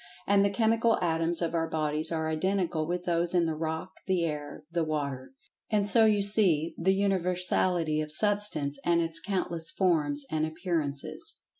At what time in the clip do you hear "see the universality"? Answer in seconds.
6.23-8.01